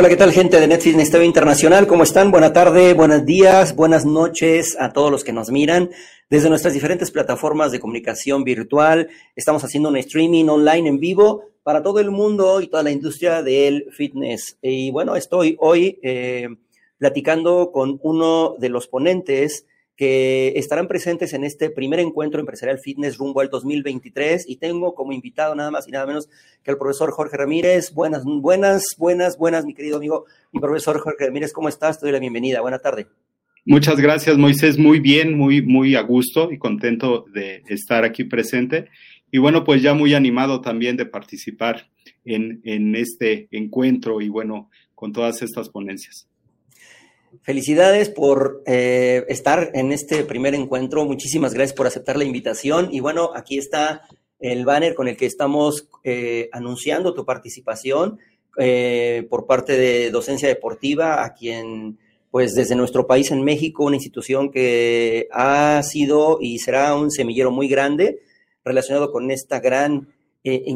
[0.00, 1.88] Hola, ¿qué tal gente de Netflix TV Internacional?
[1.88, 2.30] ¿Cómo están?
[2.30, 5.90] Buenas tardes, buenos días, buenas noches a todos los que nos miran
[6.30, 9.08] desde nuestras diferentes plataformas de comunicación virtual.
[9.34, 13.42] Estamos haciendo un streaming online en vivo para todo el mundo y toda la industria
[13.42, 14.56] del fitness.
[14.62, 16.46] Y bueno, estoy hoy eh,
[16.98, 19.66] platicando con uno de los ponentes
[19.98, 25.12] que estarán presentes en este primer encuentro empresarial fitness rumbo al 2023 y tengo como
[25.12, 26.28] invitado nada más y nada menos
[26.62, 27.92] que el profesor Jorge Ramírez.
[27.92, 31.98] Buenas, buenas, buenas, buenas, mi querido amigo mi profesor Jorge Ramírez, ¿cómo estás?
[31.98, 32.60] Te doy la bienvenida.
[32.60, 33.08] Buena tarde.
[33.64, 34.78] Muchas gracias, Moisés.
[34.78, 38.90] Muy bien, muy, muy a gusto y contento de estar aquí presente.
[39.32, 41.90] Y bueno, pues ya muy animado también de participar
[42.24, 46.28] en, en este encuentro y bueno, con todas estas ponencias.
[47.42, 51.04] Felicidades por eh, estar en este primer encuentro.
[51.04, 52.88] Muchísimas gracias por aceptar la invitación.
[52.92, 54.02] Y bueno, aquí está
[54.38, 58.18] el banner con el que estamos eh, anunciando tu participación
[58.58, 61.98] eh, por parte de Docencia Deportiva, a quien,
[62.30, 67.50] pues desde nuestro país en México, una institución que ha sido y será un semillero
[67.50, 68.20] muy grande
[68.64, 70.08] relacionado con esta gran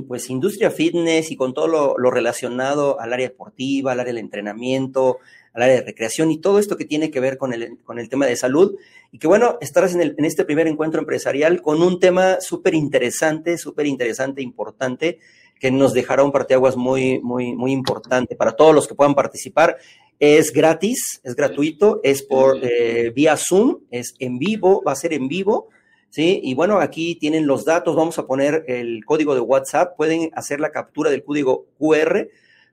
[0.07, 4.23] pues, industria fitness y con todo lo, lo relacionado al área deportiva, al área del
[4.23, 5.19] entrenamiento,
[5.55, 8.09] al área de recreación y todo esto que tiene que ver con el, con el
[8.09, 8.77] tema de salud.
[9.11, 12.75] Y que bueno, estarás en, el, en este primer encuentro empresarial con un tema súper
[12.75, 15.19] interesante, súper interesante, importante,
[15.59, 19.77] que nos dejará un parteaguas muy, muy, muy importante para todos los que puedan participar.
[20.19, 25.13] Es gratis, es gratuito, es por eh, vía Zoom, es en vivo, va a ser
[25.13, 25.69] en vivo.
[26.09, 26.41] ¿sí?
[26.43, 30.61] Y bueno, aquí tienen los datos, vamos a poner el código de WhatsApp, pueden hacer
[30.61, 32.29] la captura del código QR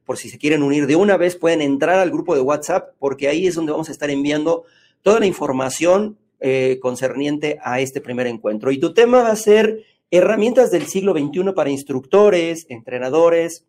[0.10, 3.28] por si se quieren unir de una vez, pueden entrar al grupo de WhatsApp, porque
[3.28, 4.64] ahí es donde vamos a estar enviando
[5.04, 8.72] toda la información eh, concerniente a este primer encuentro.
[8.72, 13.68] Y tu tema va a ser herramientas del siglo XXI para instructores, entrenadores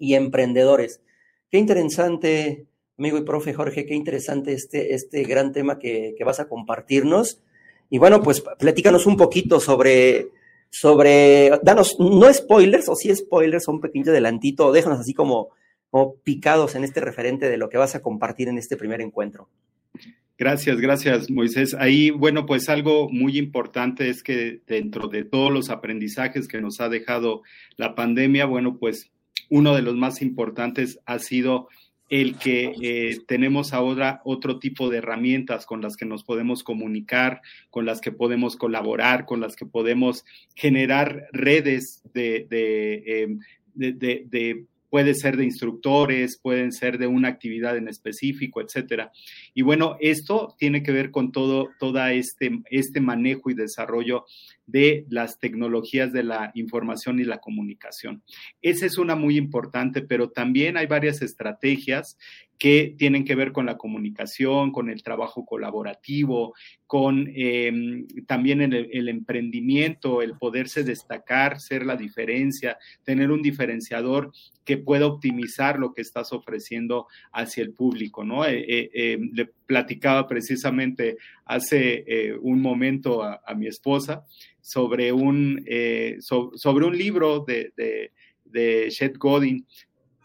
[0.00, 1.00] y emprendedores.
[1.48, 2.66] Qué interesante,
[2.98, 7.40] amigo y profe Jorge, qué interesante este, este gran tema que, que vas a compartirnos.
[7.88, 10.32] Y bueno, pues platícanos un poquito sobre
[10.72, 15.50] sobre, danos, no spoilers, o sí spoilers, un pequeño adelantito, déjanos así como,
[15.90, 19.48] como picados en este referente de lo que vas a compartir en este primer encuentro.
[20.38, 21.76] Gracias, gracias, Moisés.
[21.78, 26.80] Ahí, bueno, pues algo muy importante es que dentro de todos los aprendizajes que nos
[26.80, 27.42] ha dejado
[27.76, 29.10] la pandemia, bueno, pues
[29.50, 31.68] uno de los más importantes ha sido
[32.12, 37.40] el que eh, tenemos ahora otro tipo de herramientas con las que nos podemos comunicar,
[37.70, 43.40] con las que podemos colaborar, con las que podemos generar redes de, de, em,
[43.74, 49.10] de puede ser de instructores, pueden ser de una actividad en específico, etcétera.
[49.54, 51.70] Y bueno, esto tiene que ver con todo,
[52.10, 54.26] este, este manejo y desarrollo
[54.72, 58.22] de las tecnologías de la información y la comunicación.
[58.62, 62.16] Esa es una muy importante, pero también hay varias estrategias
[62.58, 66.54] que tienen que ver con la comunicación, con el trabajo colaborativo,
[66.86, 74.30] con em, también el, emprendimiento, el poderse destacar, ser la diferencia, tener un diferenciador
[74.64, 78.46] que pueda optimizar lo que estás ofreciendo hacia el público, ¿no?
[78.46, 81.16] Eh, eh, le platicaba precisamente
[81.46, 84.26] hace un momento a, mi esposa
[84.60, 85.64] sobre un,
[86.20, 88.12] so, sobre un libro de, de,
[88.44, 89.66] de Seth Godin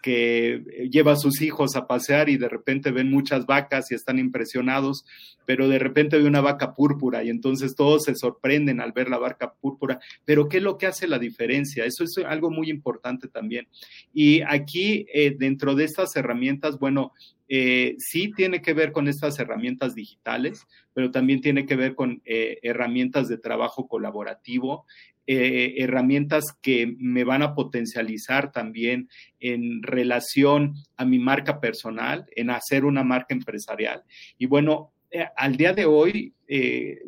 [0.01, 4.19] que lleva a sus hijos a pasear y de repente ven muchas vacas y están
[4.19, 5.06] impresionados,
[5.45, 9.18] pero de repente ve una vaca púrpura y entonces todos se sorprenden al ver la
[9.18, 10.00] vaca púrpura.
[10.24, 11.83] Pero ¿qué es lo que hace la diferencia?
[11.86, 13.68] Eso es algo muy importante también.
[14.13, 17.12] Y aquí, eh, dentro de estas herramientas, bueno,
[17.50, 22.22] eh, sí tiene que ver con estas herramientas digitales, pero también tiene que ver con
[22.26, 24.86] eh, herramientas de trabajo colaborativo,
[25.28, 29.10] eh, herramientas que me van a potencializar también
[29.40, 34.04] en relación a mi marca personal, en hacer una marca empresarial.
[34.38, 34.94] Y bueno,
[35.38, 36.34] al día de hoy,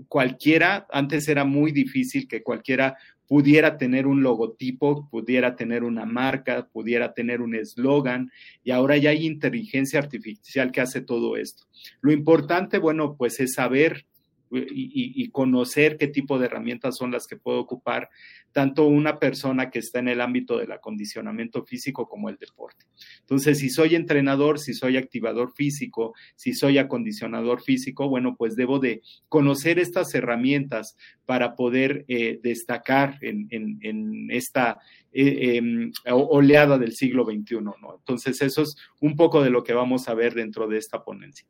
[0.08, 2.98] cualquiera, antes era muy difícil que cualquiera
[3.30, 8.32] pudiera tener un logotipo, pudiera tener una marca, pudiera tener un eslogan,
[8.64, 11.66] y ahora ya hay inteligencia artificial que hace todo esto.
[12.02, 14.08] Lo importante, bueno, pues es saber
[14.52, 18.10] y, conocer qué tipo de herramientas son las que puede ocupar
[18.52, 22.86] tanto una persona que está en el ámbito del acondicionamiento físico como el deporte.
[23.22, 28.80] Entonces, si soy entrenador, si soy activador físico, si soy acondicionador físico, bueno, pues debo
[28.80, 34.80] de conocer estas herramientas para poder eh, destacar en, esta
[35.14, 37.76] eh, em, oleada del siglo XXI, ¿no?
[37.98, 41.48] Entonces, eso es un poco de lo que vamos a ver dentro de esta ponencia.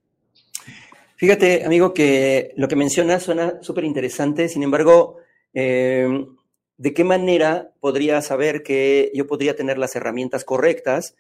[1.19, 5.17] Fíjate, amigo, que lo que mencionas suena súper interesante, sin embargo,
[5.51, 6.37] em,
[6.77, 11.17] ¿de qué manera podría saber que yo podría tener las herramientas correctas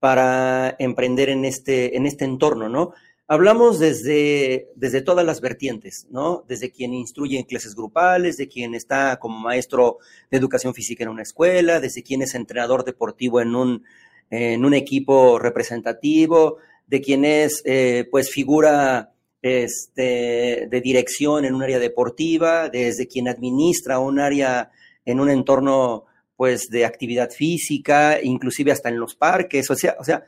[0.00, 2.92] para emprender en este, en este entorno, ¿no?
[3.28, 6.44] Hablamos desde, desde todas las vertientes, ¿no?
[6.48, 9.98] Desde quien instruye en clases grupales, de quien está como maestro
[10.28, 13.84] de educación física en una escuela, desde quien es entrenador deportivo en un,
[14.28, 16.56] en un equipo representativo,
[16.88, 19.12] de quien es, eh, pues, figura
[19.46, 24.70] este, de dirección en un área deportiva, desde quien administra un área
[25.04, 26.04] en un entorno
[26.36, 30.24] pues de actividad física, inclusive hasta en los parques, o sea, o sea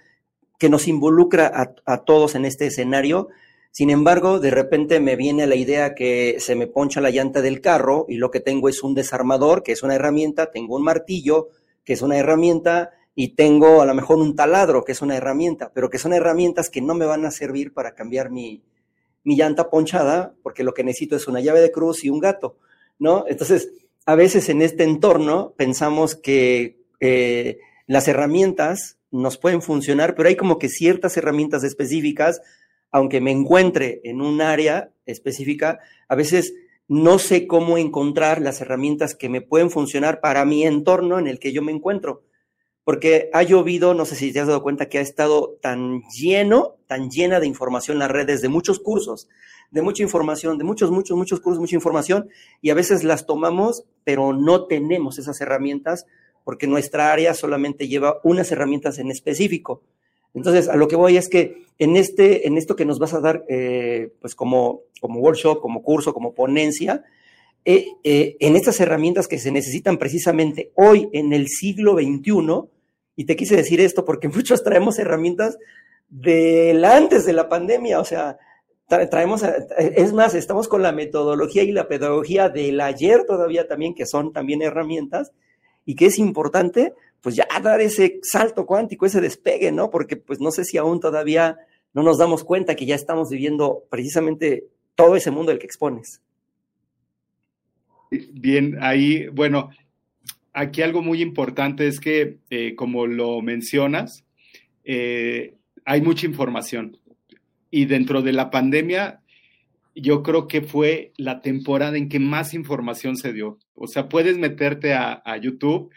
[0.59, 3.29] que nos involucra a, a, todos en este escenario.
[3.71, 7.61] Sin embargo, de repente me viene la idea que se me poncha la llanta del
[7.61, 11.51] carro y lo que tengo es un desarmador, que es una herramienta, tengo un martillo,
[11.85, 15.73] que es una herramienta, y tengo a lo mejor un taladro, que es una herramienta,
[15.75, 18.63] pero que son herramientas que no me van a servir para cambiar mi,
[19.29, 22.57] mi llanta ponchada, porque lo que necesito es una llave de cruz y un gato,
[22.99, 23.27] ¿no?
[23.29, 23.71] Entonces,
[24.07, 30.37] a veces en este entorno pensamos que eh, las herramientas nos pueden funcionar, pero hay
[30.37, 32.41] como que ciertas herramientas específicas,
[32.91, 35.79] aunque me encuentre en un área específica,
[36.09, 36.55] a veces
[36.89, 41.39] no sé cómo encontrar las herramientas que me pueden funcionar para mi entorno en el
[41.39, 42.23] que yo me encuentro
[42.89, 46.77] porque ha llovido, no sé si te has dado cuenta que ha estado tan lleno,
[46.87, 49.29] tan llena de información las redes, de muchos cursos,
[49.71, 52.31] de mucha información, de muchos, muchos, muchos cursos, mucha información,
[52.63, 56.07] y a veces las tomamos, pero no tenemos esas herramientas
[56.45, 59.83] porque nuestra área solamente lleva unas herramientas en específico.
[60.33, 63.21] Entonces, a lo que voy es que en, este, en esto que nos vas a
[63.21, 67.05] dar, eh, pues como, como workshop, como curso, como ponencia,
[67.67, 72.71] eh, eh, en estas herramientas que se necesitan precisamente hoy en el siglo XXI,
[73.19, 75.59] y te quise decir esto porque muchos traemos herramientas
[76.09, 78.39] del antes de la pandemia, o sea,
[78.87, 79.43] traemos,
[79.77, 84.33] es más, estamos con la metodología y la pedagogía del ayer todavía también, que son
[84.33, 85.33] también herramientas,
[85.85, 89.91] y que es importante, pues ya dar ese salto cuántico, ese despegue, ¿no?
[89.91, 91.59] Porque pues no sé si aún todavía
[91.93, 96.23] no nos damos cuenta que ya estamos viviendo precisamente todo ese mundo del que expones.
[98.11, 99.71] Bien, ahí, bueno,
[100.59, 104.25] aquí algo muy importante es que, eh, como lo mencionas,
[104.85, 106.99] eh, hay mucha información.
[107.71, 109.21] Y dentro de la pandemia,
[109.95, 113.59] yo creo que fue la temporada en que más información se dio.
[113.75, 115.91] O sea, puedes meterte a, a YouTube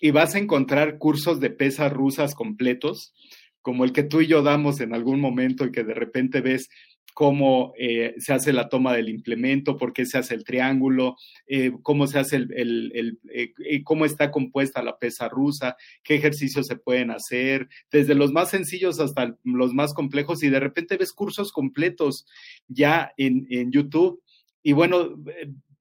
[0.00, 3.14] y vas a encontrar cursos de pesas rusas completos,
[3.62, 6.68] como el que tú y yo damos en algún momento y que de repente ves
[7.18, 11.16] cómo eh, se hace la toma del implemento, por qué se hace el triángulo,
[11.48, 16.76] eh, cómo se hace el, eh, cómo está compuesta la pesa rusa, qué ejercicios se
[16.76, 21.50] pueden hacer, desde los más sencillos hasta los más complejos, y de repente ves cursos
[21.50, 22.24] completos
[22.68, 24.22] ya en, en YouTube.
[24.62, 25.16] Y bueno,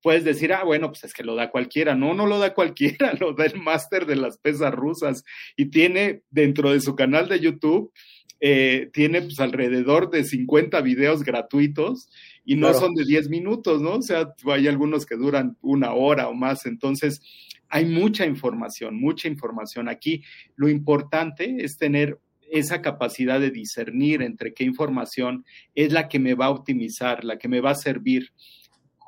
[0.01, 1.93] puedes decir, ah, bueno, pues es que lo da cualquiera.
[1.93, 5.23] No, no lo da cualquiera, lo da el máster de las pesas rusas
[5.55, 7.93] y tiene dentro de su canal de YouTube
[8.39, 12.09] eh, tiene pues alrededor de 50 videos gratuitos
[12.45, 13.95] y no son de 10 minutos, ¿no?
[13.95, 17.21] O sea, hay algunos que duran una hora o más, entonces
[17.69, 19.89] hay mucha información, mucha información.
[19.89, 20.23] Aquí
[20.55, 22.19] lo importante es tener
[22.49, 25.43] esa capacidad de discernir entre qué información
[25.75, 28.31] es la que me va a optimizar, la que me va a servir,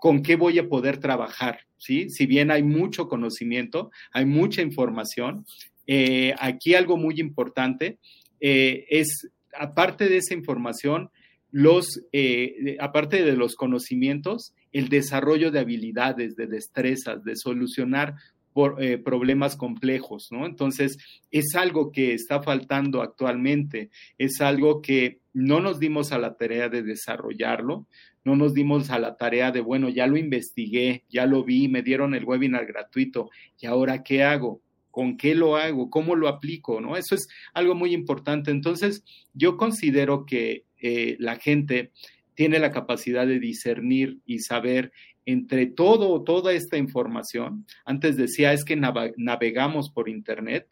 [0.02, 2.10] con qué voy a poder trabajar, ¿sí?
[2.10, 5.46] Si bien hay mucho conocimiento, hay mucha información,
[5.88, 8.00] eh, aquí algo muy importante
[8.39, 11.10] eh, es, aparte de esa información,
[11.51, 18.15] los, eh, aparte de los conocimientos, el desarrollo de habilidades, de destrezas, de solucionar
[18.53, 20.46] por, eh, problemas complejos, ¿no?
[20.46, 20.98] Entonces,
[21.31, 26.69] es algo que está faltando actualmente, es algo que no nos dimos a la tarea
[26.69, 27.88] de desarrollarlo,
[28.25, 31.81] no nos dimos a la tarea de, bueno, ya lo investigué, ya lo vi, me
[31.81, 33.29] dieron el webinar gratuito,
[33.60, 34.62] ¿y ahora qué hago?
[35.00, 36.98] Con qué lo hago, cómo lo aplico, ¿no?
[36.98, 38.51] Eso es algo muy importante.
[38.51, 41.94] Entonces, yo considero que eh, la gente
[42.34, 44.91] tiene la capacidad de discernir y saber
[45.25, 47.65] entre todo, toda esta información.
[47.86, 50.68] Antes decía, es que navegamos por Internet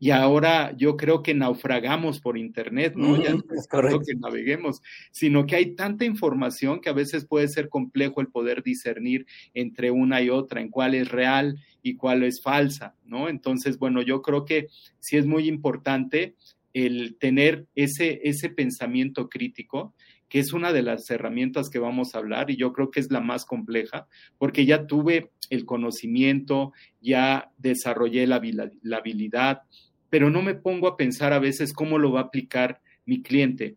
[0.00, 3.20] y ahora yo creo que naufragamos por Internet, ¿no?
[3.20, 7.48] ya no es correcto que naveguemos, sino que hay tanta información que a veces puede
[7.48, 12.22] ser complejo el poder discernir entre una y otra, en cuál es real y cuál
[12.22, 13.28] es falsa, ¿no?
[13.28, 14.68] Entonces, bueno, yo creo que
[15.00, 16.36] sí es muy importante
[16.72, 19.94] el tener ese, ese pensamiento crítico
[20.28, 23.10] que es una de las herramientas que vamos a hablar y yo creo que es
[23.10, 28.40] la más compleja, porque ya tuve el conocimiento, ya desarrollé la,
[28.82, 29.62] la habilidad,
[30.10, 33.76] pero no me pongo a pensar a veces cómo lo va a aplicar mi cliente.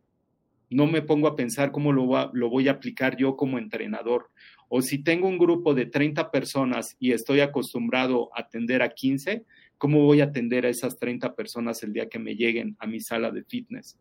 [0.70, 4.30] No me pongo a pensar cómo lo, va, lo voy a aplicar yo como entrenador.
[4.70, 9.44] O si tengo un grupo de 30 personas y estoy acostumbrado a atender a 15,
[9.78, 13.02] ¿cómo voy a atender a esas 30 personas el día que me lleguen a mi
[13.02, 14.00] sala de fitness?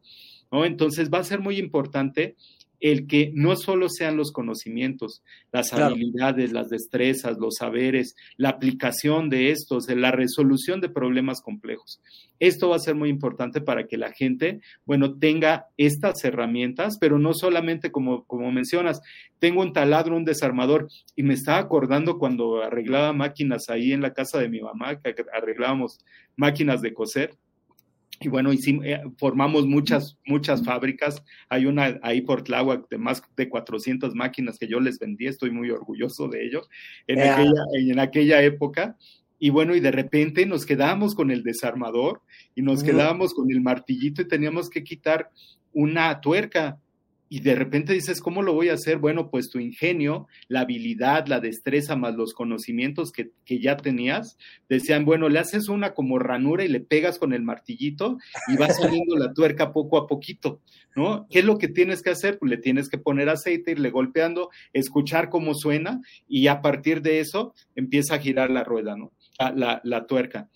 [0.53, 0.65] ¿No?
[0.65, 2.37] Entonces va a ser muy importante
[2.81, 5.23] el que no solo sean los conocimientos,
[5.53, 12.01] las habilidades, las destrezas, los saberes, la aplicación de estos, la resolución de problemas complejos.
[12.39, 17.19] Esto va a ser muy importante para que la gente, bueno, tenga estas herramientas, pero
[17.19, 19.03] no solamente como, como mencionas,
[19.39, 24.15] tengo un taladro, un desarmador, y me estaba acordando cuando arreglaba máquinas ahí en la
[24.15, 25.99] casa de mi mamá, que arreglábamos
[26.37, 27.37] máquinas de coser
[28.23, 31.25] y bueno, hicimos, eh, formamos muchas, muchas fábricas.
[31.49, 35.27] Hay una ahí por Tláhuac de más de 400 máquinas que yo les vendí.
[35.27, 36.63] Estoy muy orgulloso de ello
[37.07, 38.99] en, aquella, en aquella época.
[39.39, 42.21] Y bueno, y de repente nos quedábamos con el desarmador
[42.55, 45.31] y nos quedábamos con el martillito y teníamos que quitar
[45.73, 46.79] una tuerca
[47.33, 48.99] y de repente dices, ¿cómo lo voy a hacer?
[48.99, 54.37] Bueno, pues tu ingenio, la habilidad, la destreza, más los conocimientos que, ya tenías,
[54.69, 58.19] decían, bueno, le haces una como ranura y le pegas con el martillito
[58.49, 60.61] y va saliendo la tuerca poco a poquito,
[60.97, 61.29] ¿no?
[61.31, 62.37] ¿Qué es lo que tienes que hacer?
[62.37, 67.21] Pues le tienes que poner aceite, irle golpeando, escuchar cómo suena y a partir de
[67.21, 69.13] eso empieza a girar la rueda, ¿no?
[69.39, 70.51] La, la tuerca.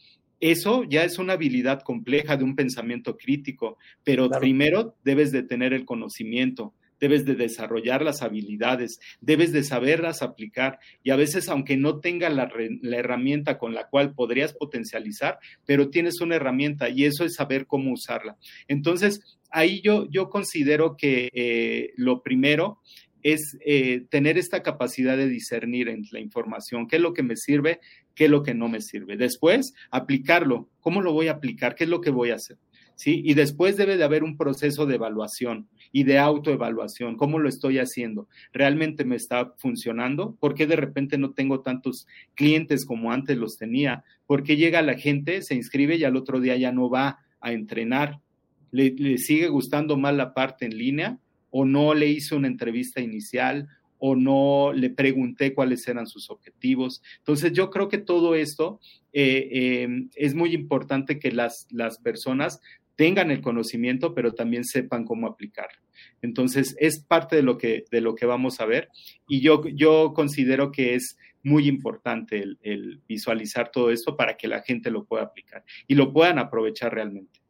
[0.44, 5.72] Eso ya es una habilidad compleja de un pensamiento crítico, pero primero debes de tener
[5.72, 11.78] el conocimiento, debes de desarrollar las habilidades, debes de saberlas aplicar y a veces aunque
[11.78, 17.24] no tenga la, herramienta con la cual podrías potencializar, pero tienes una herramienta y eso
[17.24, 18.36] es saber cómo usarla.
[18.68, 22.80] Entonces, ahí yo, yo considero que eh, lo primero
[23.24, 27.36] es eh, tener esta capacidad de discernir entre la información, qué es lo que me
[27.36, 27.80] sirve,
[28.14, 29.16] qué es lo que no me sirve.
[29.16, 30.68] Después, aplicarlo.
[30.80, 31.74] ¿Cómo lo voy a aplicar?
[31.74, 32.58] ¿Qué es lo que voy a hacer?
[32.96, 33.22] ¿Sí?
[33.24, 37.16] Y después debe de haber un proceso de evaluación y de autoevaluación.
[37.16, 38.28] ¿Cómo lo estoy haciendo?
[38.52, 40.36] ¿Realmente me está funcionando?
[40.38, 44.04] ¿Por qué de repente no tengo tantos clientes como antes los tenía?
[44.26, 47.52] ¿Por qué llega la gente, se inscribe y al otro día ya no va a
[47.52, 48.20] entrenar?
[48.70, 51.18] ¿Le, le sigue gustando más la parte en línea?
[51.56, 53.68] o no le hice una entrevista inicial
[54.06, 57.02] o no le pregunté cuáles eran sus objetivos.
[57.20, 58.78] Entonces, yo creo que todo esto
[59.14, 59.48] eh,
[59.82, 62.60] em, es muy importante que las, las personas
[62.96, 65.80] tengan el conocimiento, pero también sepan cómo aplicarlo.
[66.20, 68.90] Entonces, es parte de lo que, de lo que vamos a ver
[69.26, 74.60] y yo, yo considero que es muy importante el visualizar todo esto para que la
[74.60, 77.40] gente lo pueda aplicar y lo puedan aprovechar realmente.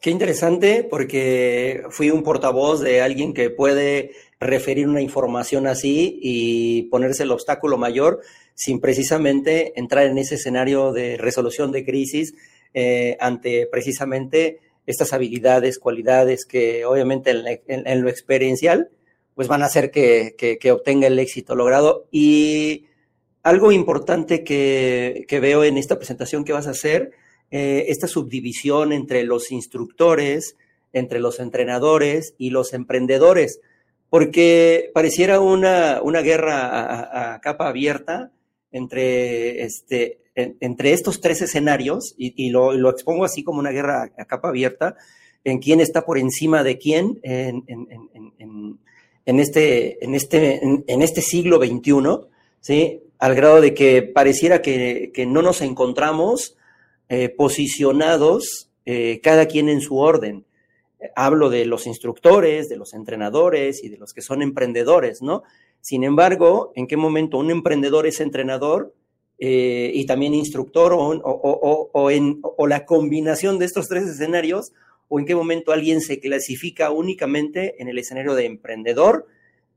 [0.00, 6.84] Qué interesante, porque fui un portavoz de alguien que puede referir una información así y
[6.84, 8.20] ponerse el obstáculo mayor
[8.54, 12.34] sin precisamente entrar en ese escenario de resolución de crisis
[12.74, 17.30] eh, ante precisamente estas habilidades, cualidades que obviamente
[17.66, 18.90] en, lo experiencial
[19.34, 22.06] pues van a hacer que, obtenga el éxito logrado.
[22.10, 22.86] Y
[23.42, 27.12] algo importante que, que veo en esta presentación que vas a hacer,
[27.50, 30.56] eh, esta subdivisión entre los instructores,
[30.92, 33.60] entre los entrenadores y los emprendedores,
[34.16, 38.30] porque pareciera una, una guerra a, capa abierta
[38.72, 44.48] entre, este, entre estos tres escenarios, y, lo, expongo así como una guerra a capa
[44.48, 44.96] abierta,
[45.44, 47.62] en quién está por encima de quién en,
[49.26, 51.92] en este, en, este, en, este siglo XXI,
[52.62, 53.02] ¿sí?
[53.18, 56.56] al grado de que pareciera que, que no nos encontramos
[57.10, 60.46] eh, posicionados eh, cada quien en su orden.
[61.14, 65.42] Hablo de los instructores, de los entrenadores y de los que son emprendedores, ¿no?
[65.80, 68.94] Sin embargo, ¿en qué momento un emprendedor es entrenador
[69.38, 74.72] eh, y también instructor o, en, o la combinación de estos tres escenarios?
[75.08, 79.26] ¿O en qué momento alguien se clasifica únicamente en el escenario de emprendedor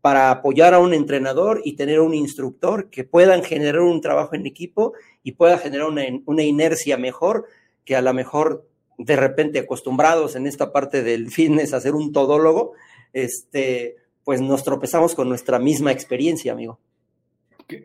[0.02, 4.46] para apoyar a un entrenador y tener un instructor que puedan generar un trabajo en
[4.46, 7.46] equipo y pueda generar una, inercia mejor
[7.84, 8.66] que a lo mejor
[9.00, 12.74] de repente acostumbrados en esta parte del fitness a ser un todólogo,
[13.14, 16.80] este, pues nos tropezamos con nuestra misma experiencia, amigo.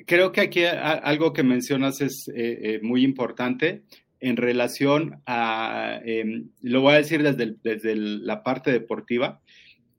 [0.07, 3.83] Creo que aquí algo que mencionas es eh, eh, muy importante
[4.19, 9.41] en relación a, em, lo voy a decir desde, desde la parte deportiva,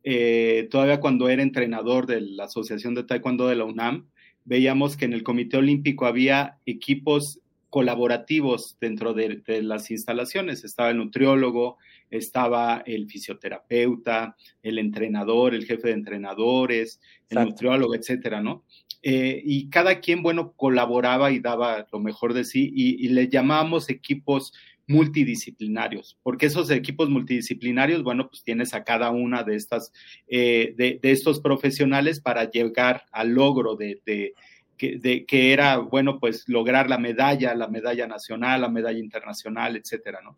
[0.03, 4.07] eh, todavía cuando era entrenador de la Asociación de Taekwondo de la UNAM,
[4.43, 7.39] veíamos que en el Comité Olímpico había equipos
[7.75, 10.63] colaborativos dentro de, las instalaciones.
[10.63, 11.77] Estaba el nutriólogo,
[12.09, 18.63] estaba el fisioterapeuta, el entrenador, el jefe de entrenadores, el nutriólogo, etcétera, ¿no?
[19.03, 23.89] Eh, y cada quien, bueno, colaboraba y daba lo mejor de sí y, le llamábamos
[23.89, 24.53] equipos
[24.87, 29.91] multidisciplinarios, porque esos equipos multidisciplinarios, bueno, pues tienes a cada una de estas,
[30.27, 34.33] eh, de, estos profesionales para llegar al logro de,
[34.77, 40.35] que, era, bueno, pues lograr la medalla, la medalla nacional, la medalla internacional, etcétera, ¿no?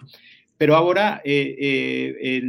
[0.58, 2.44] Pero ahora, eh,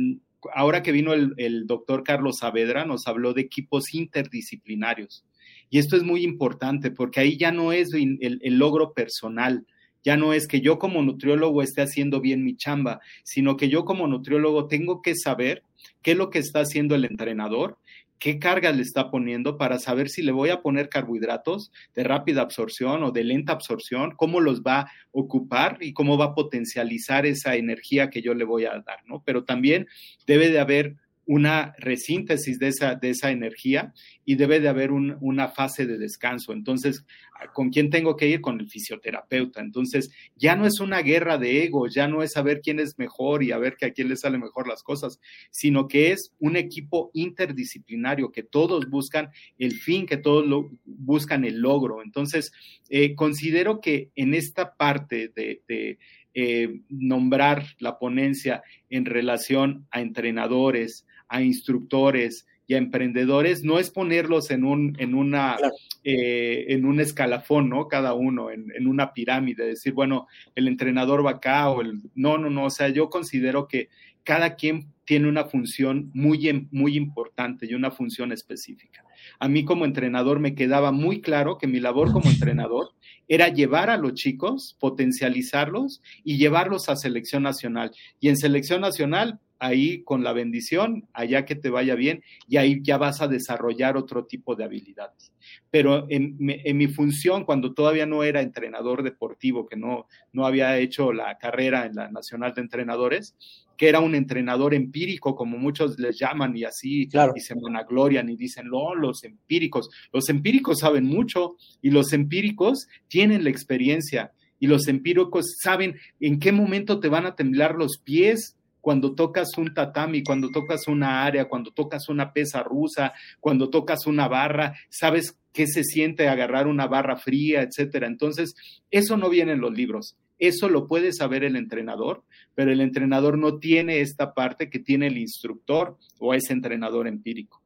[0.55, 5.25] ahora que vino el, el doctor Carlos Saavedra, nos habló de equipos interdisciplinarios.
[5.71, 9.67] Y esto es muy importante porque ahí ya no es el, logro personal,
[10.03, 13.85] ya no es que yo como nutriólogo esté haciendo bien mi chamba, sino que yo
[13.85, 15.63] como nutriólogo tengo que saber
[16.03, 17.79] qué es lo que está haciendo el entrenador,
[18.19, 22.43] qué carga le está poniendo para saber si le voy a poner carbohidratos de rápida
[22.43, 27.27] absorción o de lenta absorción, cómo los va a ocupar y cómo va a potencializar
[27.27, 29.23] esa energía que yo le voy a dar, ¿no?
[29.25, 29.87] Pero también
[30.27, 30.97] debe de haber
[31.29, 33.93] una resíntesis de esa, de esa energía
[34.25, 36.55] y debe de haber una fase de descanso.
[36.55, 37.05] Entonces,
[37.53, 38.41] ¿con quién tengo que ir?
[38.41, 39.61] Con el fisioterapeuta.
[39.61, 43.43] Entonces, ya no es una guerra de ego, ya no es saber quién es mejor
[43.43, 45.21] y a ver que a quién le sale mejor las cosas,
[45.51, 50.47] sino que es un equipo interdisciplinario, que todos buscan el fin, que todos
[50.87, 52.03] buscan el logro.
[52.03, 52.53] Entonces,
[52.89, 55.99] eh, considero que en esta parte de, de
[56.41, 63.91] eh, nombrar la ponencia en relación a entrenadores, a instructores y a emprendedores, no es
[63.91, 65.57] ponerlos en un, en una,
[66.05, 67.89] eh, en un escalafón, ¿no?
[67.89, 72.03] Cada uno, en, en, una pirámide, decir, bueno, el entrenador va acá o el...
[72.15, 73.89] No, no, no, o sea, yo considero que
[74.23, 79.03] cada quien tiene una función muy, muy importante y una función específica.
[79.39, 82.91] A mí como entrenador me quedaba muy claro que mi labor como entrenador
[83.29, 87.93] era llevar a los chicos, potencializarlos y llevarlos a selección nacional.
[88.21, 92.81] Y en selección nacional ahí con la bendición, allá que te vaya bien, y ahí
[92.83, 95.33] ya vas a desarrollar otro tipo de habilidades.
[95.71, 101.13] Pero en, mi función, cuando todavía no era entrenador deportivo, que no, no había hecho
[101.13, 103.35] la carrera en la Nacional de Entrenadores,
[103.77, 108.37] que era un entrenador empírico, como muchos les llaman y así, y se vanaglorian y
[108.37, 114.67] dicen, no, los empíricos, los empíricos saben mucho y los empíricos tienen la experiencia y
[114.67, 118.58] los empíricos saben en qué momento te van a temblar los pies,
[118.89, 124.07] cuando tocas un tatami, cuando tocas una área, cuando tocas una pesa rusa, cuando tocas
[124.07, 128.07] una barra, sabes qué se siente agarrar una barra fría, etcétera.
[128.07, 128.55] Entonces,
[128.91, 130.17] eso no viene en los libros.
[130.39, 132.25] Eso lo puede saber el entrenador,
[132.55, 137.61] pero el entrenador no tiene esta parte que tiene el instructor o ese entrenador empírico.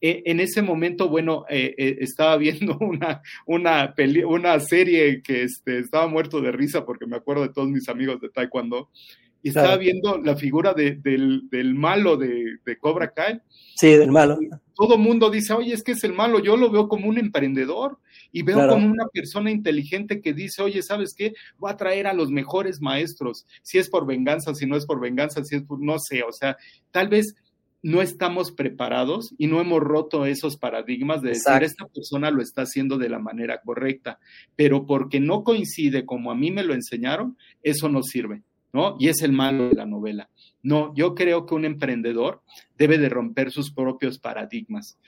[0.00, 6.08] E, en ese momento, bueno, eh, eh, estaba viendo una, una, serie que este, estaba
[6.08, 8.90] muerto de risa porque me acuerdo de todos mis amigos de Taekwondo
[9.44, 13.42] y estaba viendo la figura de, del, del, malo de, de, Cobra Kai.
[13.76, 14.38] Sí, del malo.
[14.74, 17.98] Todo mundo dice, oye, es que es el malo, yo lo veo como un emprendedor
[18.32, 21.34] y veo como una persona inteligente que dice, oye, ¿sabes qué?
[21.58, 24.98] Voy a traer a los mejores maestros, si es por venganza, si no es por
[24.98, 26.56] venganza, si es por, no sé, o sea,
[26.90, 27.34] tal vez
[27.82, 32.62] no estamos preparados y no hemos roto esos paradigmas de decir, esta persona lo está
[32.62, 34.18] haciendo de la manera correcta,
[34.56, 38.42] pero porque no coincide como a mí me lo enseñaron, eso no sirve.
[38.74, 38.96] ¿No?
[38.98, 40.28] Y es el malo de la novela.
[40.60, 42.42] No, yo creo que un emprendedor
[42.76, 44.98] debe de romper sus propios paradigmas.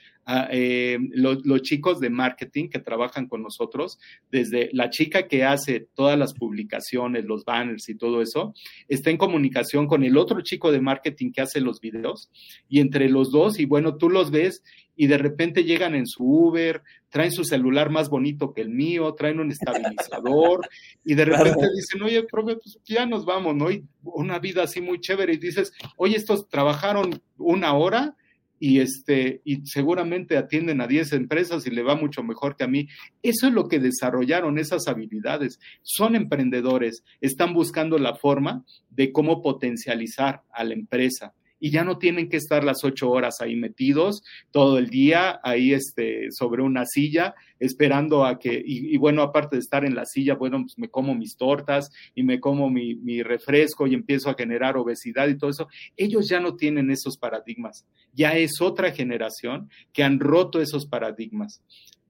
[0.51, 3.97] Eh, los, chicos de marketing que trabajan con nosotros,
[4.29, 8.53] desde la chica que hace todas las publicaciones, los banners y todo eso,
[8.89, 12.29] está en comunicación con el otro chico de marketing que hace los videos
[12.67, 14.63] y entre los dos, y bueno, tú los ves
[14.97, 19.13] y de repente llegan en su Uber, traen su celular más bonito que el mío,
[19.13, 20.67] traen un estabilizador
[21.05, 23.71] y de repente dicen, oye, profe, pues ya nos vamos, ¿no?
[23.71, 28.15] Y una vida así muy chévere y dices, oye, estos trabajaron una hora
[28.59, 32.67] y este y seguramente atienden a 10 empresas y le va mucho mejor que a
[32.67, 32.87] mí.
[33.23, 35.59] Eso es lo que desarrollaron esas habilidades.
[35.83, 41.97] Son emprendedores, están buscando la forma de cómo potencializar a la empresa y ya no
[41.97, 46.85] tienen que estar las ocho horas ahí metidos todo el día, ahí este, sobre una
[46.85, 50.89] silla, esperando a que, y, bueno, aparte de estar en la silla, bueno, pues me
[50.89, 55.37] como mis tortas y me como mi, mi refresco y empiezo a generar obesidad y
[55.37, 55.67] todo eso.
[55.95, 61.61] Ellos ya no tienen esos paradigmas, ya es otra generación que han roto esos paradigmas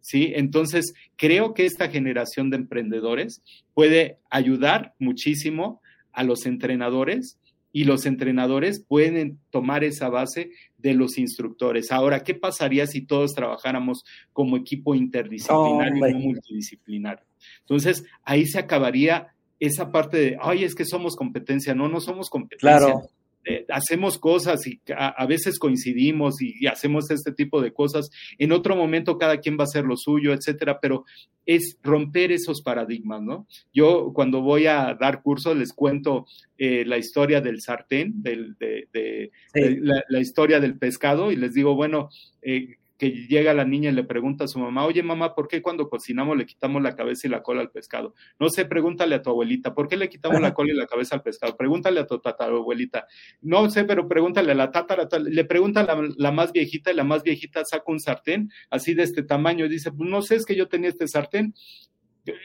[0.07, 0.31] ¿sí?
[0.35, 3.41] Entonces, creo que esta generación de emprendedores
[3.73, 5.81] puede ayudar muchísimo
[6.13, 7.37] a los entrenadores
[7.77, 11.91] y los entrenadores pueden tomar esa base de los instructores.
[11.91, 17.23] Ahora, ¿qué pasaría si todos trabajáramos como equipo interdisciplinario y no multidisciplinario?
[17.59, 19.27] Entonces, ahí se acabaría
[19.59, 21.75] esa parte de, ay, es que somos competencia.
[21.75, 22.79] No, no somos competencia.
[22.79, 23.01] Claro.
[23.49, 28.09] Eh, hacemos cosas y a, veces coincidimos y, hacemos este tipo de cosas.
[28.37, 31.05] En otro momento cada quien va a hacer lo suyo, etcétera, pero
[31.45, 33.47] es romper esos paradigmas, ¿no?
[33.73, 36.25] Yo cuando voy a dar cursos les cuento
[36.57, 42.09] eh, la historia del sartén, del, de, la, historia del pescado y les digo, bueno,
[42.41, 45.61] eh, que llega la niña y le pregunta a su mamá, oye mamá, ¿por qué
[45.61, 48.13] cuando cocinamos le quitamos la cabeza y la cola al pescado?
[48.39, 51.15] No sé, pregúntale a tu abuelita, ¿por qué le quitamos la cola y la cabeza
[51.15, 51.55] al pescado?
[51.55, 53.07] Pregúntale a tu abuelita.
[53.41, 57.03] No sé, pero pregúntale a la tatara, le pregunta la, la, más viejita y la
[57.03, 60.45] más viejita saca un sartén así de este tamaño y dice, pues no sé, es
[60.45, 61.53] que yo tenía este sartén.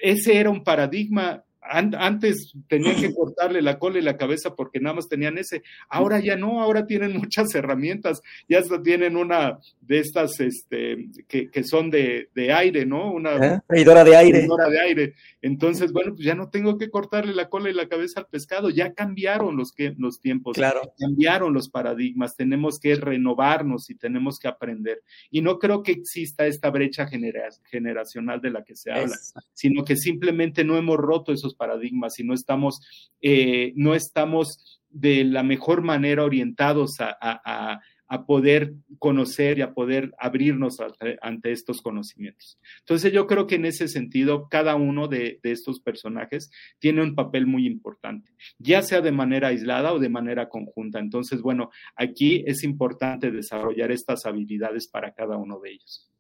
[0.02, 4.96] Ese era un paradigma antes tenían que cortarle la cola y la cabeza porque nada
[4.96, 5.62] más tenían ese.
[5.88, 8.20] Ahora ya no, ahora tienen muchas herramientas.
[8.48, 13.12] Ya tienen una de estas este, que, que son de, de, aire, ¿no?
[13.12, 13.60] Una ¿Eh?
[13.66, 14.38] freidora de aire.
[14.38, 15.14] Freidora de aire.
[15.40, 18.70] Entonces, bueno, pues ya no tengo que cortarle la cola y la cabeza al pescado.
[18.70, 20.54] Ya cambiaron los, que, los tiempos.
[20.54, 20.94] Claro.
[20.98, 22.36] Cambiaron los paradigmas.
[22.36, 25.02] Tenemos que renovarnos y tenemos que aprender.
[25.30, 29.16] Y no creo que exista esta brecha generacional de la que se habla,
[29.52, 32.80] sino que simplemente no hemos roto esos paradigmas y no estamos,
[33.20, 37.80] eh, no estamos de la mejor manera orientados a,
[38.26, 40.76] poder conocer y a poder abrirnos
[41.22, 42.58] ante, estos conocimientos.
[42.80, 47.46] Entonces yo creo que en ese sentido cada uno de, estos personajes tiene un papel
[47.46, 50.98] muy importante, ya sea de manera aislada o de manera conjunta.
[50.98, 56.11] Entonces, bueno, aquí es importante desarrollar estas habilidades para cada uno de ellos.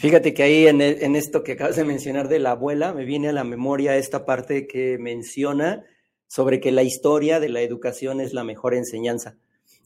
[0.00, 3.28] Fíjate que ahí en, en, esto que acabas de mencionar de la abuela, me viene
[3.28, 5.84] a la memoria esta parte que menciona
[6.26, 9.36] sobre que la historia de la educación es la mejor enseñanza.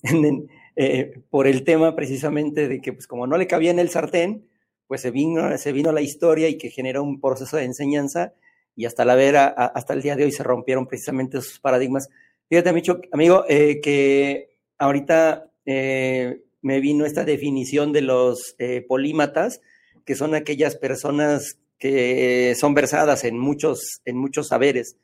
[0.76, 4.48] Eh, por el tema precisamente de que, pues como no le cabía en el sartén,
[4.88, 8.34] pues se vino, se vino la historia y que generó un proceso de enseñanza
[8.74, 12.08] y hasta la vera, hasta el día de hoy se rompieron precisamente esos paradigmas.
[12.48, 12.70] Fíjate,
[13.12, 18.56] amigo, eh, que ahorita eh, me vino esta definición de los
[18.88, 19.60] polímatas,
[20.04, 24.96] que son aquellas personas que son versadas en muchos, en muchos saberes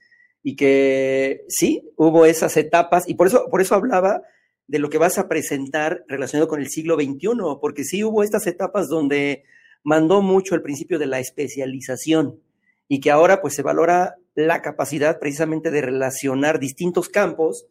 [0.43, 4.23] y que sí, hubo esas etapas y por eso, por eso hablaba
[4.67, 7.29] de lo que vas a presentar relacionado con el siglo XXI,
[7.61, 9.45] porque sí hubo estas etapas donde
[9.83, 12.41] mandó mucho el principio de la especialización
[12.89, 17.67] y que ahora pues se valora la capacidad precisamente de relacionar distintos campos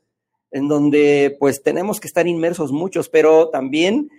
[0.52, 4.10] en donde pues tenemos que estar inmersos muchos, pero también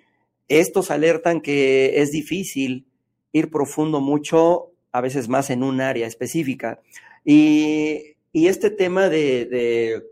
[0.49, 2.87] estos alertan que es difícil
[3.33, 6.81] ir profundo mucho, a veces más en un área específica.
[7.25, 10.05] Y, este tema de,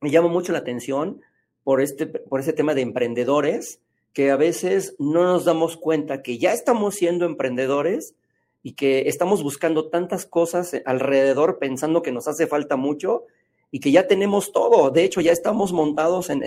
[0.00, 1.20] me llama mucho la atención
[1.62, 3.80] por este, por este tema de emprendedores,
[4.12, 8.14] que a veces no nos damos cuenta que ya estamos siendo emprendedores
[8.62, 13.24] y que estamos buscando tantas cosas alrededor pensando que nos hace falta mucho
[13.70, 14.90] y que ya tenemos todo.
[14.90, 16.42] De hecho, ya estamos montados en,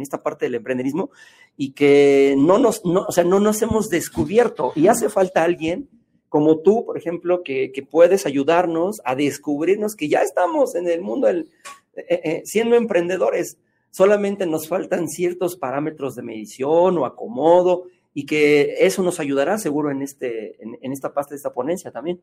[0.00, 1.10] esta parte del emprenderismo
[1.56, 4.72] y que no nos, o sea, no nos hemos descubierto.
[4.74, 5.88] Y hace falta alguien
[6.28, 11.28] como tú, por ejemplo, que, puedes ayudarnos a descubrirnos que ya estamos en el mundo
[11.28, 11.50] del,
[11.94, 13.58] eh, eh, siendo emprendedores.
[13.90, 19.90] Solamente nos faltan ciertos parámetros de medición o acomodo y que eso nos ayudará seguro
[19.90, 22.20] en, este, en esta parte de esta ponencia también.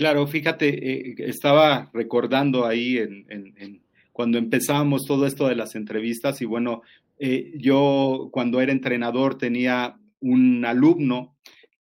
[0.00, 3.82] Claro, fíjate, eh, estaba recordando ahí en,
[4.12, 6.80] cuando empezábamos todo esto de las entrevistas y bueno,
[7.18, 11.36] eh, yo cuando era entrenador tenía un alumno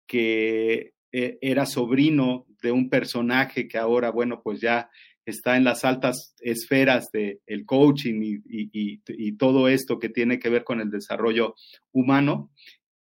[0.08, 4.90] que eh, era sobrino de un personaje que ahora, bueno, pues ya
[5.24, 10.50] está en las altas esferas del el coaching y, y, todo esto que tiene que
[10.50, 11.54] ver con el desarrollo
[11.92, 12.50] humano.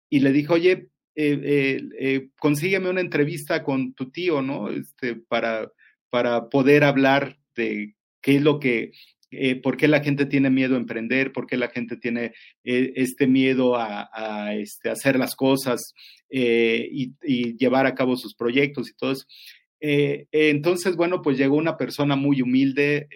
[0.08, 4.70] Y le dije, oye, eh, eh, eh, consígueme una entrevista con tu tío, ¿no?
[4.70, 5.72] Este, para,
[6.10, 8.92] para poder hablar de qué es lo que,
[9.62, 13.76] por qué la gente tiene miedo a emprender, por qué la gente tiene este miedo
[13.78, 15.94] a, este, hacer las cosas
[16.30, 17.14] y,
[17.58, 19.26] llevar a cabo sus proyectos y todo eso.
[19.80, 23.08] entonces, bueno, pues llegó una persona muy humilde,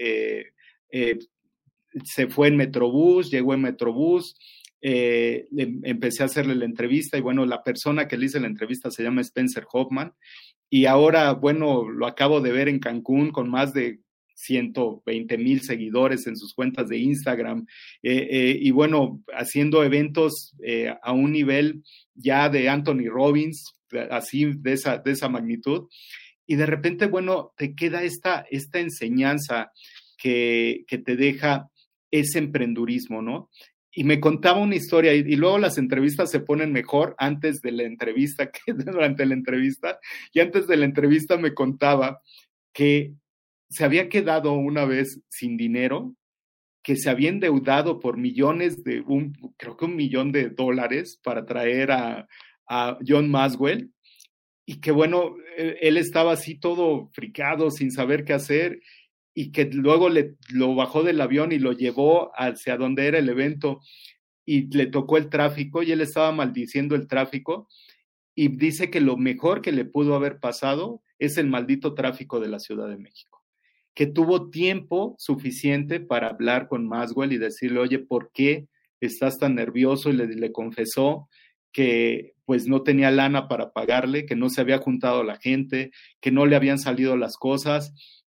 [2.03, 4.35] se fue en Metrobús, llegó en Metrobús,
[4.85, 5.47] eh,
[5.83, 9.01] empecé a hacerle la entrevista y bueno, la persona que le hice la entrevista se
[9.01, 10.13] llama Spencer Hoffman
[10.69, 14.01] y ahora, bueno, lo acabo de ver en Cancún con más de
[14.35, 17.65] 120 mil seguidores en sus cuentas de Instagram
[18.01, 20.53] eh, eh, y bueno, haciendo eventos
[21.01, 21.81] a un nivel
[22.13, 23.75] ya de Anthony Robbins,
[24.11, 25.87] así de esa, de esa magnitud.
[26.45, 29.71] Y de repente, bueno, te queda esta, esta enseñanza
[30.17, 31.69] que, que te deja
[32.11, 33.49] ese emprendurismo, ¿no?
[33.95, 37.83] Y me contaba una historia y, luego las entrevistas se ponen mejor antes de la
[37.83, 39.99] entrevista que durante la entrevista.
[40.33, 42.21] Y antes de la entrevista me contaba
[42.73, 43.13] que
[43.69, 46.15] se había quedado una vez sin dinero,
[46.81, 51.45] que se había endeudado por millones de, un, creo que un millón de dólares para
[51.45, 52.27] traer a,
[52.67, 53.91] a John Maswell.
[54.65, 58.79] Y que bueno, él, él estaba así todo fricado, sin saber qué hacer
[59.33, 63.29] y que luego le, lo bajó del avión y lo llevó hacia donde era el
[63.29, 63.79] evento
[64.45, 67.67] y le tocó el tráfico y él estaba maldiciendo el tráfico
[68.35, 72.49] y dice que lo mejor que le pudo haber pasado es el maldito tráfico de
[72.49, 73.43] la Ciudad de México,
[73.93, 78.67] que tuvo tiempo suficiente para hablar con Maswell y decirle, oye, ¿por qué
[78.99, 80.09] estás tan nervioso?
[80.09, 81.29] Y le, le confesó
[81.71, 86.31] que pues no tenía lana para pagarle, que no se había juntado la gente, que
[86.31, 87.93] no le habían salido las cosas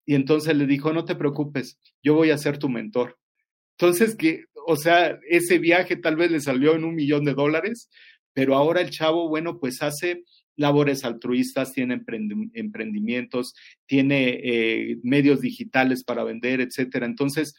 [0.08, 3.20] y entonces le dijo, no te preocupes, yo voy a ser tu mentor.
[3.78, 7.90] Entonces, que, o sea, ese viaje tal vez le salió en un millón de dólares,
[8.34, 10.24] pero ahora el chavo, bueno, pues hace
[10.56, 12.02] labores altruistas, tiene
[12.54, 13.54] emprendimientos,
[13.86, 17.06] tiene eh, medios digitales para vender, etcétera.
[17.06, 17.54] Entonces,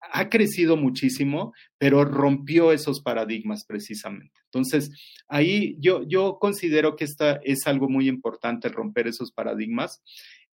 [0.00, 4.38] ha crecido muchísimo, pero rompió esos paradigmas precisamente.
[4.44, 4.90] Entonces,
[5.28, 10.02] ahí yo, yo considero que esta es algo muy importante, romper esos paradigmas.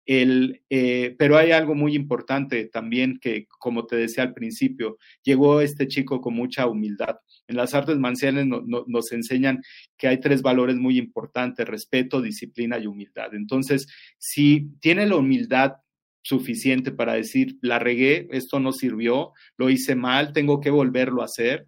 [0.05, 5.61] El, eh, pero hay algo muy importante también que, como te decía al principio, llegó
[5.61, 7.17] este chico con mucha humildad.
[7.47, 9.61] En las artes marciales no, no, nos enseñan
[9.97, 13.33] que hay tres valores muy importantes, respeto, disciplina y humildad.
[13.33, 13.87] Entonces,
[14.17, 15.73] si tiene la humildad
[16.21, 21.25] suficiente para decir, la regué, esto no sirvió, lo hice mal, tengo que volverlo a
[21.25, 21.67] hacer.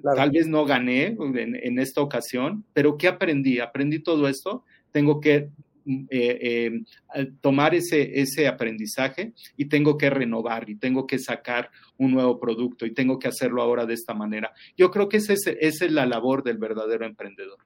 [0.00, 0.16] Claro.
[0.16, 3.60] Tal vez no gané en, en esta ocasión, pero ¿qué aprendí?
[3.60, 5.50] Aprendí todo esto, tengo que
[5.86, 6.80] eh,
[7.14, 12.40] eh, tomar ese, ese aprendizaje y tengo que renovar y tengo que sacar un nuevo
[12.40, 14.52] producto y tengo que hacerlo ahora de esta manera.
[14.76, 17.58] Yo creo que es, esa es la labor del verdadero emprendedor.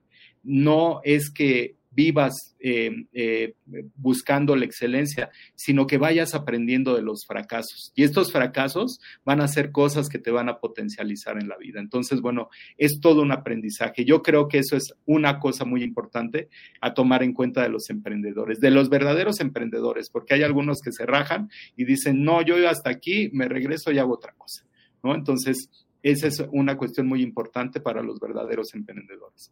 [0.43, 3.53] No es que vivas eh, eh,
[3.95, 7.91] buscando la excelencia, sino que vayas aprendiendo de los fracasos.
[7.95, 11.79] Y estos fracasos van a ser cosas que te van a potencializar en la vida.
[11.79, 14.05] Entonces, bueno, es todo un aprendizaje.
[14.05, 16.49] Yo creo que eso es una cosa muy importante
[16.81, 20.91] a tomar en cuenta de los emprendedores, de los verdaderos emprendedores, porque hay algunos que
[20.91, 24.65] se rajan y dicen, no, yo hasta aquí me regreso y hago otra cosa.
[25.03, 25.15] ¿no?
[25.15, 25.69] Entonces,
[26.03, 29.51] esa es una cuestión muy importante para los verdaderos emprendedores.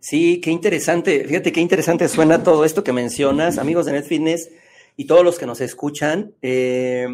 [0.00, 1.26] Sí, qué interesante.
[1.26, 4.50] Fíjate qué interesante suena todo esto que mencionas, amigos de NetFitness
[4.96, 6.32] y todos los que nos escuchan.
[6.40, 7.06] Eh,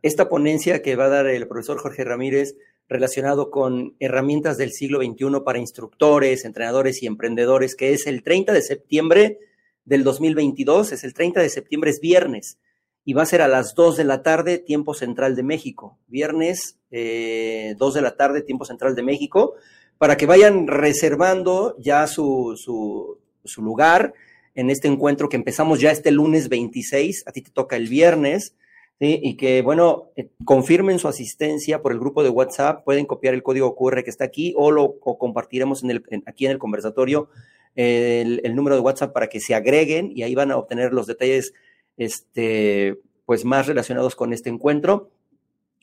[0.00, 2.56] esta ponencia que va a dar el profesor Jorge Ramírez
[2.88, 8.54] relacionado con herramientas del siglo XXI para instructores, entrenadores y emprendedores, que es el 30
[8.54, 9.38] de septiembre
[9.84, 12.58] del 2022, es el 30 de septiembre, es viernes,
[13.04, 15.98] y va a ser a las 2 de la tarde, tiempo central de México.
[16.06, 19.54] Viernes, eh, 2 de la tarde, tiempo central de México
[19.98, 24.14] para que vayan reservando ya su, su, su, lugar
[24.54, 28.54] en este encuentro que empezamos ya este lunes 26, a ti te toca el viernes,
[28.98, 33.42] y que, bueno, eh, confirmen su asistencia por el grupo de WhatsApp, pueden copiar el
[33.42, 36.58] código QR que está aquí o lo o compartiremos en el, en, aquí en el
[36.58, 37.28] conversatorio
[37.74, 41.06] el, el, número de WhatsApp para que se agreguen y ahí van a obtener los
[41.06, 41.52] detalles
[41.98, 45.10] este, pues más relacionados con este encuentro.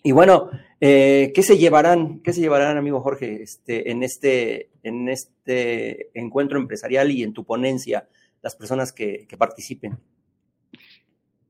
[0.06, 0.50] Y bueno,
[0.82, 6.60] eh, ¿qué se llevarán, qué se llevarán, amigo Jorge, este, en este, en este encuentro
[6.60, 8.10] empresarial y en tu ponencia,
[8.42, 9.98] las personas que, participen?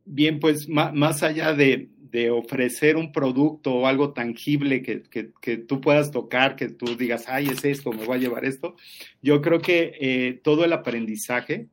[0.06, 1.90] Bien, pues más allá de,
[2.32, 7.26] ofrecer un producto o algo tangible que, que, que, tú puedas tocar, que tú digas,
[7.28, 8.76] ay, es esto, me voy a llevar esto,
[9.24, 11.70] yo creo que eh, todo el aprendizaje,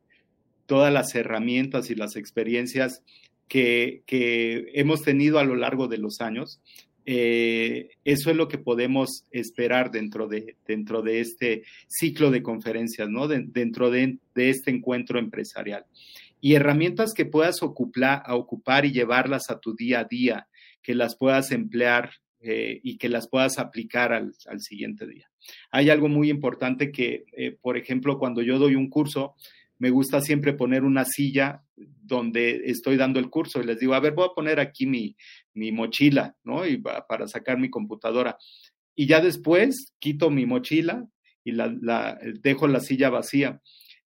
[0.65, 3.03] todas las herramientas y las experiencias
[3.51, 6.63] que, que hemos tenido a lo largo de los años.
[7.05, 13.09] Eh, eso es lo que podemos esperar dentro de, dentro de este ciclo de conferencias,
[13.09, 13.27] ¿no?
[13.27, 15.85] De, dentro de, de, este encuentro empresarial.
[16.41, 20.47] Y herramientas que puedas ocupar, a ocupar y llevarlas a tu día a día,
[20.81, 25.29] que las puedas emplear eh, y que las puedas aplicar al, al, siguiente día.
[25.73, 29.35] Hay algo muy importante que, eh, por ejemplo, cuando yo doy un curso,
[29.81, 34.01] me gusta siempre poner una silla donde estoy dando el curso y les digo, a
[34.01, 35.17] ver, voy a poner aquí mi,
[35.55, 36.67] mi mochila, ¿no?
[36.67, 38.37] Y para sacar mi computadora.
[38.95, 41.09] Y ya después quito mi mochila
[41.43, 43.63] y la, dejo la silla vacía.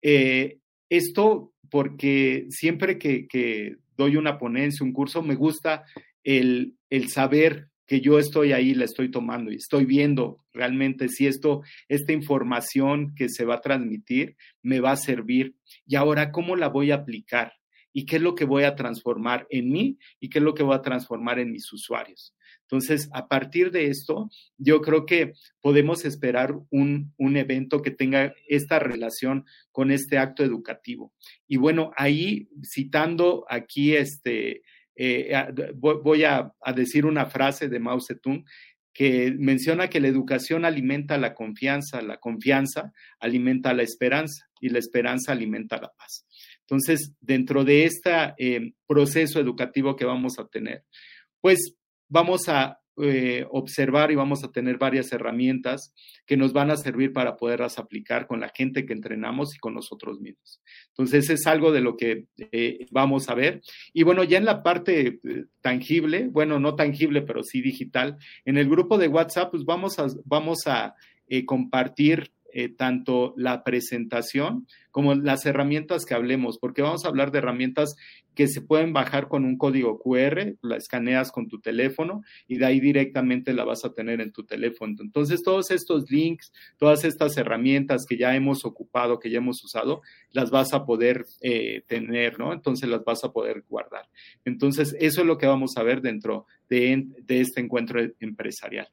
[0.01, 0.57] Eh,
[0.89, 5.83] esto porque siempre que, que, doy una ponencia, un curso, me gusta
[6.23, 11.27] el, el saber que yo estoy ahí, la estoy tomando y estoy viendo realmente si
[11.27, 15.55] esto, esta información que se va a transmitir me va a servir.
[15.85, 17.53] Y ahora, ¿cómo la voy a aplicar?
[17.93, 19.97] ¿Y qué es lo que voy a transformar en mí?
[20.19, 22.33] ¿Y qué es lo que voy a transformar en mis usuarios?
[22.61, 28.33] Entonces, a partir de esto, yo creo que podemos esperar un, un, evento que tenga
[28.47, 31.11] esta relación con este acto educativo.
[31.49, 34.61] Y bueno, ahí citando aquí este,
[35.03, 38.45] eh, voy a, decir una frase de Mao Zedong
[38.93, 44.79] que menciona que la educación alimenta la confianza, la confianza alimenta la esperanza y la
[44.79, 46.27] esperanza alimenta la paz.
[46.59, 50.85] Entonces, dentro de este proceso educativo que vamos a tener,
[51.39, 51.75] pues
[52.07, 55.93] vamos a eh, observar y vamos a tener varias herramientas
[56.25, 59.73] que nos van a servir para poderlas aplicar con la gente que entrenamos y con
[59.73, 60.61] nosotros mismos.
[60.89, 63.61] Entonces, es algo de lo que eh, vamos a ver.
[63.93, 68.57] Y bueno, ya en la parte eh, tangible, bueno, no tangible, pero sí digital, en
[68.57, 70.95] el grupo de WhatsApp, pues vamos a, vamos a
[71.45, 77.37] compartir eh, tanto la presentación como las herramientas que hablemos, porque vamos a hablar de
[77.37, 77.95] herramientas
[78.35, 82.65] que se pueden bajar con un código QR, la escaneas con tu teléfono y de
[82.65, 84.95] ahí directamente la vas a tener en tu teléfono.
[84.99, 90.01] Entonces, todos estos links, todas estas herramientas que ya hemos ocupado, que ya hemos usado,
[90.31, 92.53] las vas a poder eh, tener, ¿no?
[92.53, 94.07] Entonces, las vas a poder guardar.
[94.45, 98.87] Entonces, eso es lo que vamos a ver dentro de, de este encuentro empresarial.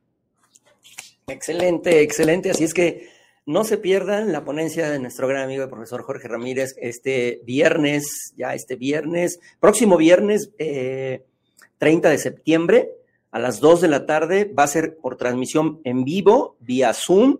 [1.28, 2.50] Excelente, excelente.
[2.50, 3.17] Así es que
[3.48, 8.34] no se pierdan la ponencia de nuestro gran amigo el profesor Jorge Ramírez este viernes,
[8.36, 12.90] ya este viernes, próximo viernes 30 eh, de septiembre
[13.30, 14.44] a las 2 de la tarde.
[14.44, 17.38] Va a ser por transmisión en vivo vía Zoom.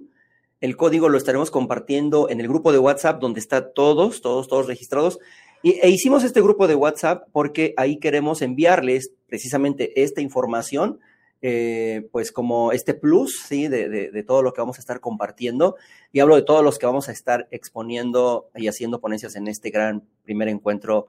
[0.62, 4.66] El código lo estaremos compartiendo en el grupo de WhatsApp donde está todos, todos, todos
[4.66, 5.18] registrados.
[5.62, 11.00] Y, e hicimos este grupo de WhatsApp porque ahí queremos enviarles precisamente esta información
[11.40, 13.68] eh, pues como este plus, ¿sí?
[13.68, 15.76] De, de, todo lo que vamos a estar compartiendo.
[16.12, 19.70] Y hablo de todos los que vamos a estar exponiendo y haciendo ponencias en este
[19.70, 21.08] gran primer encuentro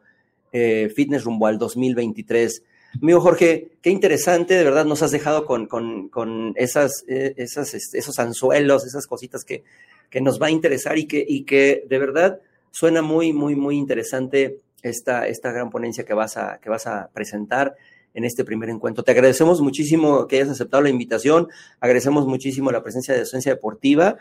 [0.51, 2.63] eh, Fitness rumbo al 2023.
[3.01, 7.73] Amigo Jorge, qué interesante, de verdad nos has dejado con, con, con esas, eh, esas,
[7.75, 9.63] este, esos anzuelos, esas cositas que,
[10.09, 12.39] que nos va a interesar y que, y que de verdad
[12.71, 17.09] suena muy, muy, muy interesante esta, esta gran ponencia que vas a, que vas a
[17.13, 17.75] presentar
[18.13, 19.03] en este primer encuentro.
[19.03, 21.47] Te agradecemos muchísimo que hayas aceptado la invitación,
[21.79, 24.17] agradecemos muchísimo la presencia de Docencia Deportiva,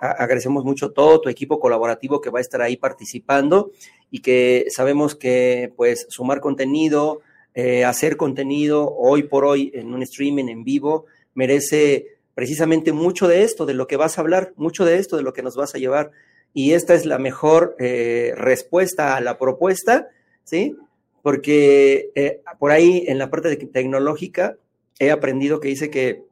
[0.00, 3.70] agradecemos mucho todo tu equipo colaborativo que va a estar ahí participando
[4.10, 7.20] y que sabemos que pues sumar contenido,
[7.54, 13.42] eh, hacer contenido hoy por hoy en un streaming en vivo merece precisamente mucho de
[13.42, 15.74] esto, de lo que vas a hablar, mucho de esto, de lo que nos vas
[15.74, 16.10] a llevar.
[16.54, 20.08] Y esta es la mejor eh, respuesta a la propuesta,
[20.44, 20.76] ¿sí?
[21.22, 24.58] Porque eh, por ahí en la parte tecnológica
[24.98, 26.24] he aprendido que dice que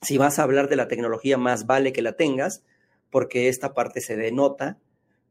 [0.00, 2.64] si vas a hablar de la tecnología, más vale que la tengas,
[3.10, 4.78] porque esta parte se denota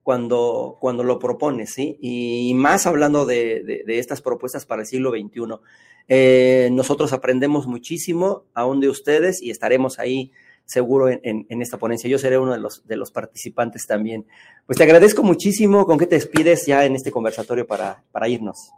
[0.04, 1.98] cuando, cuando lo propones, ¿sí?
[2.00, 5.60] Y más hablando de, estas propuestas para el siglo XXI.
[6.08, 10.32] Eh, nosotros aprendemos muchísimo aún de ustedes y estaremos ahí
[10.66, 12.10] seguro en, esta ponencia.
[12.10, 14.26] Yo seré uno de los, de los participantes también.
[14.66, 15.86] Pues te agradezco muchísimo.
[15.86, 18.72] ¿Con qué te despides ya en este conversatorio para, para irnos?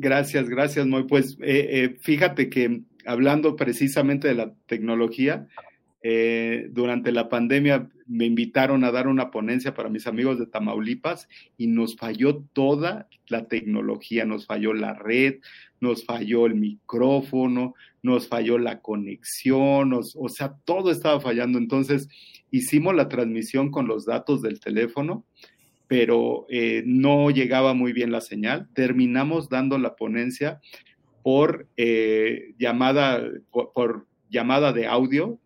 [0.00, 1.08] Gracias, gracias, Moy.
[1.08, 5.48] Pues eh, eh, fíjate que hablando precisamente de la tecnología,
[6.04, 11.28] eh, durante la pandemia me invitaron a dar una ponencia para mis amigos de Tamaulipas
[11.56, 15.40] y nos falló toda la tecnología, nos falló la red,
[15.80, 21.58] nos falló el micrófono, nos falló la conexión, o sea, todo estaba fallando.
[21.58, 22.08] Entonces
[22.52, 25.24] hicimos la transmisión con los datos del teléfono
[25.88, 28.68] pero eh, no llegaba muy bien la señal.
[28.74, 30.60] Terminamos dando la ponencia
[31.22, 35.40] por, eh, llamada, por, llamada de audio,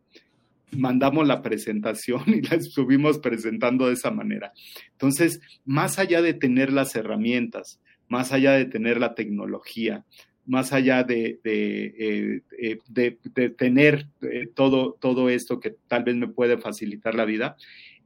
[0.72, 4.52] mandamos la presentación y la estuvimos presentando de esa manera.
[4.90, 10.04] Entonces, más allá de tener las herramientas, más allá de tener la tecnología,
[10.44, 14.08] más allá de, de, eh, tener
[14.54, 17.56] todo, todo esto que tal vez me puede facilitar la vida,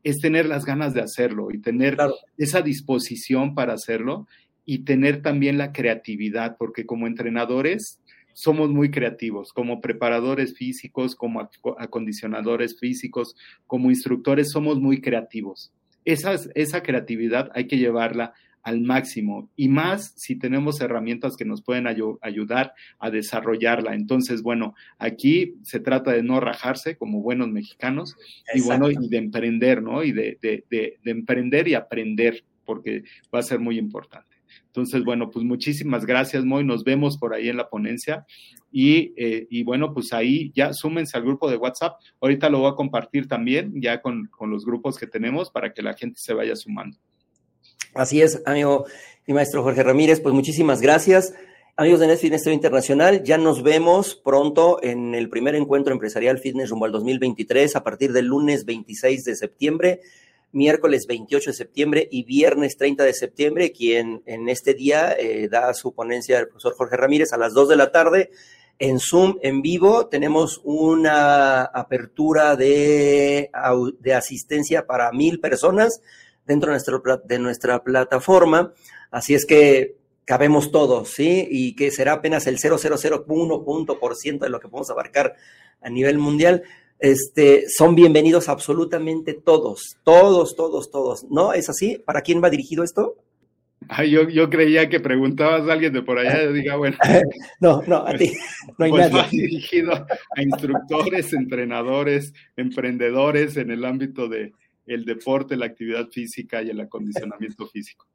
[0.06, 1.96] es tener las ganas de hacerlo y tener
[2.38, 4.28] esa disposición para hacerlo
[4.64, 7.98] y tener también la creatividad, porque como entrenadores
[8.32, 11.50] somos muy creativos, como preparadores físicos, como
[11.80, 13.34] acondicionadores físicos,
[13.66, 15.72] como instructores somos muy creativos.
[16.04, 18.32] Esa, esa creatividad hay que llevarla
[18.66, 23.94] al máximo y más si tenemos herramientas que nos pueden ayudar a desarrollarla.
[23.94, 28.16] Entonces, bueno, aquí se trata de no rajarse como buenos mexicanos
[28.52, 30.02] y bueno, y de emprender, ¿no?
[30.02, 34.34] Y de, de, de, emprender y aprender, porque va a ser muy importante.
[34.66, 36.64] Entonces, bueno, pues muchísimas gracias, Moy.
[36.64, 38.26] Nos vemos por ahí en la ponencia.
[38.72, 42.00] Y, eh, y, bueno, pues ahí ya súmense al grupo de WhatsApp.
[42.20, 45.82] Ahorita lo voy a compartir también, ya con, con los grupos que tenemos, para que
[45.82, 46.98] la gente se vaya sumando.
[47.96, 48.84] Así es, amigo
[49.26, 51.32] y maestro Jorge Ramírez, pues muchísimas gracias.
[51.76, 56.68] Amigos de Netflix Fitness Internacional, ya nos vemos pronto en el primer encuentro empresarial Fitness
[56.68, 60.00] rumbo al 2023 a partir del lunes 26 de septiembre,
[60.52, 65.72] miércoles 28 de septiembre y viernes 30 de septiembre, quien en este día eh, da
[65.72, 68.30] su ponencia el profesor Jorge Ramírez a las 2 de la tarde
[68.78, 70.06] en Zoom en vivo.
[70.08, 73.50] Tenemos una apertura de,
[74.00, 76.02] de asistencia para mil personas
[76.46, 78.72] dentro de nuestra, de nuestra plataforma.
[79.10, 81.46] Así es que cabemos todos, ¿sí?
[81.50, 85.34] Y que será apenas el 0,001% de lo que podemos abarcar
[85.80, 86.62] a nivel mundial.
[86.98, 91.24] Este, son bienvenidos absolutamente todos, todos, todos, todos.
[91.30, 91.52] ¿No?
[91.52, 92.02] ¿Es así?
[92.04, 93.16] ¿Para quién va dirigido esto?
[93.88, 96.96] Ay, yo, yo creía que preguntabas a alguien de por allá, yo diga, bueno.
[97.60, 98.32] no, no, a ti,
[98.78, 99.22] no hay pues nadie.
[99.22, 104.52] Va dirigido a instructores, entrenadores, emprendedores en el ámbito de
[104.86, 108.06] el deporte, la actividad física y el acondicionamiento físico.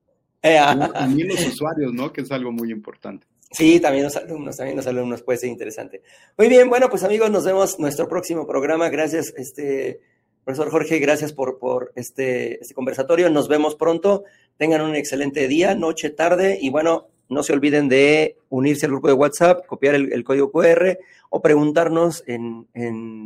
[0.41, 0.59] Eh,
[0.93, 2.11] también los usuarios, ¿no?
[2.11, 3.27] Que es algo muy importante.
[3.51, 6.01] Sí, también los alumnos, también los alumnos puede ser interesante.
[6.37, 8.89] Muy bien, bueno, pues amigos, nos vemos en nuestro próximo programa.
[8.89, 9.99] Gracias, este
[10.43, 13.29] profesor Jorge, gracias por, por este, este conversatorio.
[13.29, 14.23] Nos vemos pronto.
[14.57, 19.07] Tengan un excelente día, noche, tarde y bueno, no se olviden de unirse al grupo
[19.07, 20.97] de WhatsApp, copiar el, código QR
[21.29, 22.67] o preguntarnos en,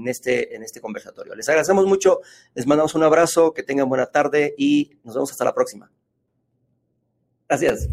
[0.08, 1.34] este, en este conversatorio.
[1.34, 2.22] Les agradecemos mucho,
[2.54, 5.92] les mandamos un abrazo, que tengan buena tarde y nos vemos hasta la próxima.
[7.50, 7.90] Gracias.